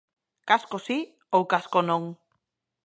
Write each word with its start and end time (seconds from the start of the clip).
Casco 0.49 0.77
si 0.85 0.97
ou 1.35 1.41
casco 1.51 1.79
non? 1.89 2.03